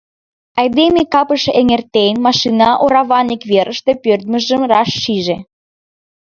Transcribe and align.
Айдеме 0.59 1.03
капыш 1.13 1.43
эҥертен, 1.59 2.15
машина 2.27 2.69
ораван 2.83 3.27
ик 3.35 3.43
верыште 3.51 3.91
пӧрдмыжым 4.03 4.61
раш 4.71 4.89
шиже. 5.01 5.37